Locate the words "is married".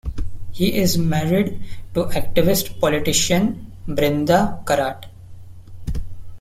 0.79-1.61